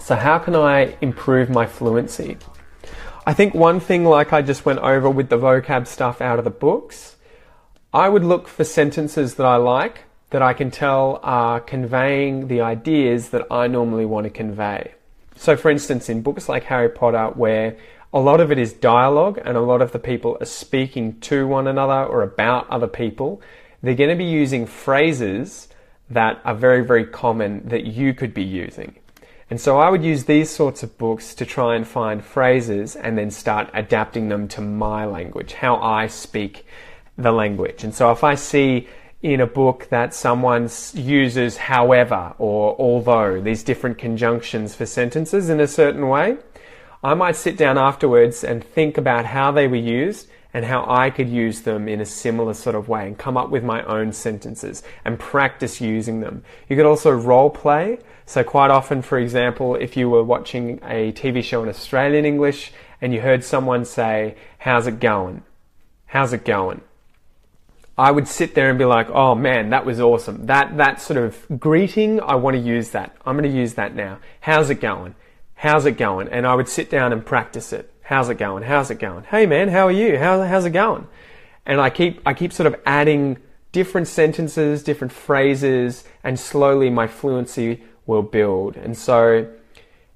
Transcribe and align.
So, 0.00 0.14
how 0.14 0.38
can 0.38 0.54
I 0.54 0.96
improve 1.00 1.50
my 1.50 1.66
fluency? 1.66 2.38
I 3.26 3.34
think 3.34 3.54
one 3.54 3.80
thing, 3.80 4.04
like 4.04 4.32
I 4.32 4.40
just 4.40 4.64
went 4.64 4.78
over 4.78 5.10
with 5.10 5.28
the 5.28 5.36
vocab 5.36 5.86
stuff 5.86 6.20
out 6.20 6.38
of 6.38 6.44
the 6.44 6.50
books, 6.50 7.16
I 7.92 8.08
would 8.08 8.24
look 8.24 8.48
for 8.48 8.64
sentences 8.64 9.34
that 9.34 9.44
I 9.44 9.56
like 9.56 10.04
that 10.30 10.42
I 10.42 10.54
can 10.54 10.70
tell 10.70 11.20
are 11.22 11.60
conveying 11.60 12.48
the 12.48 12.60
ideas 12.60 13.30
that 13.30 13.46
I 13.50 13.66
normally 13.66 14.06
want 14.06 14.24
to 14.24 14.30
convey. 14.30 14.94
So, 15.34 15.56
for 15.56 15.70
instance, 15.70 16.08
in 16.08 16.22
books 16.22 16.48
like 16.48 16.64
Harry 16.64 16.88
Potter, 16.88 17.32
where 17.34 17.76
a 18.14 18.20
lot 18.20 18.40
of 18.40 18.50
it 18.52 18.58
is 18.58 18.72
dialogue 18.72 19.40
and 19.44 19.56
a 19.56 19.60
lot 19.60 19.82
of 19.82 19.92
the 19.92 19.98
people 19.98 20.38
are 20.40 20.46
speaking 20.46 21.20
to 21.20 21.46
one 21.46 21.66
another 21.66 22.04
or 22.04 22.22
about 22.22 22.70
other 22.70 22.86
people, 22.86 23.42
they're 23.82 23.94
going 23.94 24.10
to 24.10 24.16
be 24.16 24.24
using 24.24 24.66
phrases 24.66 25.68
that 26.10 26.40
are 26.44 26.54
very, 26.54 26.84
very 26.84 27.04
common 27.04 27.68
that 27.68 27.84
you 27.84 28.14
could 28.14 28.32
be 28.32 28.42
using. 28.42 28.96
And 29.48 29.60
so 29.60 29.78
I 29.78 29.90
would 29.90 30.02
use 30.02 30.24
these 30.24 30.50
sorts 30.50 30.82
of 30.82 30.98
books 30.98 31.34
to 31.36 31.46
try 31.46 31.76
and 31.76 31.86
find 31.86 32.24
phrases 32.24 32.96
and 32.96 33.16
then 33.16 33.30
start 33.30 33.70
adapting 33.74 34.28
them 34.28 34.48
to 34.48 34.60
my 34.60 35.04
language, 35.04 35.52
how 35.52 35.76
I 35.76 36.08
speak 36.08 36.66
the 37.16 37.32
language. 37.32 37.84
And 37.84 37.94
so 37.94 38.10
if 38.10 38.24
I 38.24 38.34
see 38.34 38.88
in 39.22 39.40
a 39.40 39.46
book 39.46 39.88
that 39.90 40.14
someone 40.14 40.68
uses 40.94 41.56
however 41.56 42.34
or 42.38 42.76
although, 42.78 43.40
these 43.40 43.62
different 43.62 43.98
conjunctions 43.98 44.74
for 44.74 44.84
sentences 44.84 45.48
in 45.48 45.60
a 45.60 45.66
certain 45.66 46.08
way, 46.08 46.36
I 47.02 47.14
might 47.14 47.36
sit 47.36 47.56
down 47.56 47.78
afterwards 47.78 48.42
and 48.42 48.64
think 48.64 48.98
about 48.98 49.26
how 49.26 49.52
they 49.52 49.68
were 49.68 49.76
used 49.76 50.28
and 50.56 50.64
how 50.64 50.86
I 50.88 51.10
could 51.10 51.28
use 51.28 51.60
them 51.60 51.86
in 51.86 52.00
a 52.00 52.06
similar 52.06 52.54
sort 52.54 52.76
of 52.76 52.88
way 52.88 53.06
and 53.06 53.18
come 53.18 53.36
up 53.36 53.50
with 53.50 53.62
my 53.62 53.82
own 53.82 54.10
sentences 54.10 54.82
and 55.04 55.18
practice 55.18 55.82
using 55.82 56.20
them. 56.20 56.44
You 56.66 56.76
could 56.76 56.86
also 56.86 57.10
role 57.10 57.50
play. 57.50 57.98
So, 58.24 58.42
quite 58.42 58.70
often, 58.70 59.02
for 59.02 59.18
example, 59.18 59.74
if 59.74 59.98
you 59.98 60.08
were 60.08 60.24
watching 60.24 60.80
a 60.82 61.12
TV 61.12 61.44
show 61.44 61.62
in 61.62 61.68
Australian 61.68 62.24
English 62.24 62.72
and 63.02 63.12
you 63.12 63.20
heard 63.20 63.44
someone 63.44 63.84
say, 63.84 64.34
How's 64.56 64.86
it 64.86 64.98
going? 64.98 65.42
How's 66.06 66.32
it 66.32 66.46
going? 66.46 66.80
I 67.98 68.10
would 68.10 68.26
sit 68.26 68.54
there 68.54 68.70
and 68.70 68.78
be 68.78 68.86
like, 68.86 69.10
oh 69.10 69.34
man, 69.34 69.68
that 69.70 69.84
was 69.84 70.00
awesome. 70.00 70.46
That, 70.46 70.78
that 70.78 71.02
sort 71.02 71.18
of 71.18 71.60
greeting, 71.60 72.18
I 72.22 72.34
want 72.36 72.56
to 72.56 72.62
use 72.62 72.90
that. 72.90 73.14
I'm 73.26 73.36
going 73.36 73.50
to 73.50 73.54
use 73.54 73.74
that 73.74 73.94
now. 73.94 74.20
How's 74.40 74.70
it 74.70 74.80
going? 74.80 75.16
How's 75.56 75.84
it 75.84 75.98
going? 75.98 76.28
And 76.28 76.46
I 76.46 76.54
would 76.54 76.68
sit 76.68 76.88
down 76.88 77.12
and 77.12 77.24
practice 77.24 77.74
it. 77.74 77.92
How's 78.06 78.28
it 78.28 78.38
going? 78.38 78.62
How's 78.62 78.92
it 78.92 79.00
going? 79.00 79.24
Hey 79.24 79.46
man, 79.46 79.66
how 79.68 79.88
are 79.88 79.92
you? 79.92 80.16
How, 80.16 80.40
how's 80.42 80.64
it 80.64 80.70
going? 80.70 81.08
And 81.66 81.80
I 81.80 81.90
keep, 81.90 82.20
I 82.24 82.34
keep 82.34 82.52
sort 82.52 82.68
of 82.68 82.76
adding 82.86 83.38
different 83.72 84.06
sentences, 84.06 84.84
different 84.84 85.12
phrases, 85.12 86.04
and 86.22 86.38
slowly 86.38 86.88
my 86.88 87.08
fluency 87.08 87.82
will 88.06 88.22
build. 88.22 88.76
And 88.76 88.96
so 88.96 89.52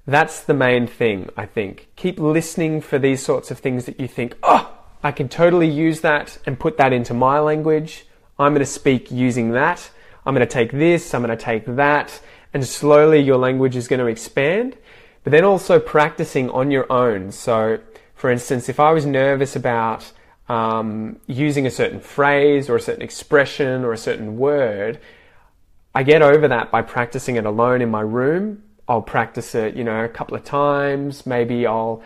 that's 0.07 0.39
the 0.43 0.53
main 0.53 0.87
thing, 0.87 1.31
I 1.35 1.45
think. 1.45 1.89
Keep 1.97 2.17
listening 2.17 2.79
for 2.79 2.97
these 2.97 3.21
sorts 3.21 3.51
of 3.51 3.59
things 3.59 3.83
that 3.87 3.99
you 3.99 4.07
think, 4.07 4.37
oh, 4.41 4.73
I 5.03 5.11
can 5.11 5.27
totally 5.27 5.69
use 5.69 5.99
that 5.99 6.37
and 6.45 6.57
put 6.57 6.77
that 6.77 6.93
into 6.93 7.13
my 7.13 7.39
language. 7.39 8.05
I'm 8.39 8.53
going 8.53 8.61
to 8.61 8.65
speak 8.65 9.11
using 9.11 9.51
that. 9.51 9.91
I'm 10.25 10.33
going 10.33 10.47
to 10.47 10.53
take 10.53 10.71
this, 10.71 11.13
I'm 11.13 11.23
going 11.23 11.37
to 11.37 11.43
take 11.43 11.65
that, 11.65 12.21
and 12.53 12.65
slowly 12.65 13.19
your 13.19 13.37
language 13.37 13.75
is 13.75 13.89
going 13.89 13.99
to 13.99 14.05
expand 14.05 14.77
but 15.23 15.31
then 15.31 15.43
also 15.43 15.79
practicing 15.79 16.49
on 16.49 16.71
your 16.71 16.91
own. 16.91 17.31
So, 17.31 17.79
for 18.15 18.29
instance, 18.29 18.69
if 18.69 18.79
I 18.79 18.91
was 18.91 19.05
nervous 19.05 19.55
about 19.55 20.11
um, 20.49 21.19
using 21.27 21.65
a 21.65 21.71
certain 21.71 21.99
phrase 21.99 22.69
or 22.69 22.75
a 22.75 22.81
certain 22.81 23.01
expression 23.01 23.83
or 23.83 23.93
a 23.93 23.97
certain 23.97 24.37
word, 24.37 24.99
I 25.93 26.03
get 26.03 26.21
over 26.21 26.47
that 26.47 26.71
by 26.71 26.81
practicing 26.81 27.35
it 27.35 27.45
alone 27.45 27.81
in 27.81 27.89
my 27.89 28.01
room. 28.01 28.63
I'll 28.87 29.01
practice 29.01 29.55
it, 29.55 29.75
you 29.75 29.83
know, 29.83 30.03
a 30.03 30.09
couple 30.09 30.35
of 30.35 30.43
times. 30.43 31.25
Maybe 31.25 31.67
I'll 31.67 32.01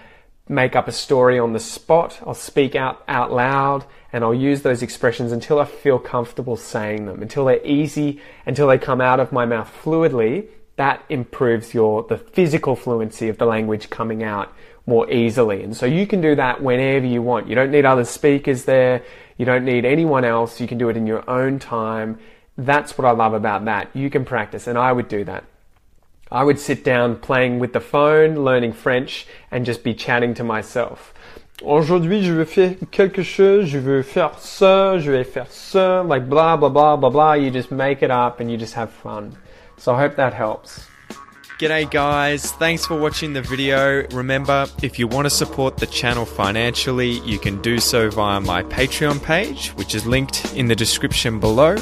make 0.47 0.75
up 0.75 0.87
a 0.87 0.91
story 0.91 1.39
on 1.39 1.53
the 1.53 1.59
spot. 1.59 2.19
I'll 2.25 2.33
speak 2.33 2.75
out, 2.75 3.03
out 3.07 3.31
loud 3.31 3.85
and 4.11 4.23
I'll 4.23 4.33
use 4.33 4.61
those 4.61 4.81
expressions 4.81 5.31
until 5.31 5.59
I 5.59 5.65
feel 5.65 5.99
comfortable 5.99 6.55
saying 6.55 7.05
them, 7.05 7.21
until 7.21 7.45
they're 7.45 7.65
easy, 7.65 8.21
until 8.45 8.67
they 8.67 8.77
come 8.77 9.01
out 9.01 9.19
of 9.19 9.31
my 9.31 9.45
mouth 9.45 9.69
fluidly 9.83 10.47
that 10.77 11.03
improves 11.09 11.73
your 11.73 12.03
the 12.03 12.17
physical 12.17 12.75
fluency 12.75 13.29
of 13.29 13.37
the 13.37 13.45
language 13.45 13.89
coming 13.89 14.23
out 14.23 14.53
more 14.85 15.09
easily. 15.11 15.63
And 15.63 15.75
so 15.75 15.85
you 15.85 16.05
can 16.05 16.21
do 16.21 16.35
that 16.35 16.61
whenever 16.61 17.05
you 17.05 17.21
want. 17.21 17.47
You 17.47 17.55
don't 17.55 17.71
need 17.71 17.85
other 17.85 18.05
speakers 18.05 18.65
there. 18.65 19.03
You 19.37 19.45
don't 19.45 19.65
need 19.65 19.85
anyone 19.85 20.23
else. 20.23 20.61
You 20.61 20.67
can 20.67 20.77
do 20.77 20.89
it 20.89 20.97
in 20.97 21.07
your 21.07 21.27
own 21.29 21.59
time. 21.59 22.19
That's 22.57 22.97
what 22.97 23.05
I 23.05 23.11
love 23.11 23.33
about 23.33 23.65
that. 23.65 23.89
You 23.93 24.09
can 24.09 24.23
practice, 24.23 24.67
and 24.67 24.77
I 24.77 24.91
would 24.91 25.07
do 25.07 25.23
that. 25.25 25.43
I 26.31 26.43
would 26.43 26.59
sit 26.59 26.83
down 26.83 27.17
playing 27.17 27.59
with 27.59 27.73
the 27.73 27.81
phone, 27.81 28.43
learning 28.43 28.73
French, 28.73 29.27
and 29.51 29.65
just 29.65 29.83
be 29.83 29.93
chatting 29.93 30.33
to 30.35 30.43
myself. 30.43 31.13
Aujourd'hui, 31.63 32.21
je 32.21 32.33
veux 32.33 32.45
faire 32.45 32.75
quelque 32.91 33.23
chose, 33.23 33.67
je 33.67 33.79
veux 33.79 34.03
faire 34.03 34.39
ça, 34.39 34.99
je 34.99 35.11
vais 35.11 35.23
faire 35.23 35.49
ça, 35.49 36.03
like 36.05 36.27
blah, 36.27 36.57
blah, 36.57 36.69
blah, 36.69 36.97
blah, 36.97 37.09
blah. 37.09 37.33
You 37.33 37.51
just 37.51 37.71
make 37.71 38.03
it 38.03 38.11
up 38.11 38.39
and 38.39 38.51
you 38.51 38.57
just 38.57 38.73
have 38.73 38.89
fun. 38.89 39.37
So 39.77 39.93
I 39.93 39.99
hope 39.99 40.15
that 40.15 40.33
helps. 40.33 40.87
G'day 41.57 41.89
guys, 41.89 42.51
thanks 42.53 42.85
for 42.85 42.99
watching 42.99 43.31
the 43.31 43.41
video. 43.41 44.05
Remember, 44.11 44.67
if 44.83 44.99
you 44.99 45.07
want 45.07 45.25
to 45.25 45.29
support 45.29 45.77
the 45.77 45.87
channel 45.87 46.25
financially, 46.25 47.11
you 47.19 47.39
can 47.39 47.61
do 47.61 47.79
so 47.79 48.09
via 48.09 48.41
my 48.41 48.61
Patreon 48.63 49.23
page, 49.23 49.69
which 49.69 49.95
is 49.95 50.05
linked 50.05 50.53
in 50.53 50.67
the 50.67 50.75
description 50.75 51.39
below. 51.39 51.75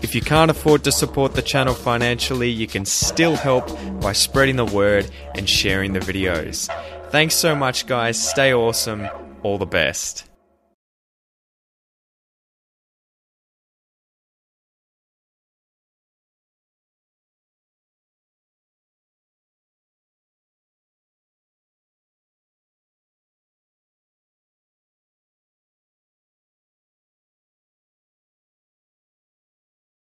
If 0.00 0.14
you 0.14 0.22
can't 0.22 0.50
afford 0.50 0.82
to 0.84 0.92
support 0.92 1.34
the 1.34 1.42
channel 1.42 1.74
financially, 1.74 2.48
you 2.48 2.66
can 2.66 2.86
still 2.86 3.36
help 3.36 3.68
by 4.00 4.14
spreading 4.14 4.56
the 4.56 4.64
word 4.64 5.10
and 5.34 5.46
sharing 5.46 5.92
the 5.92 6.00
videos. 6.00 6.72
Thanks 7.10 7.34
so 7.34 7.54
much 7.54 7.86
guys, 7.86 8.18
stay 8.18 8.54
awesome, 8.54 9.06
all 9.42 9.58
the 9.58 9.66
best. 9.66 10.31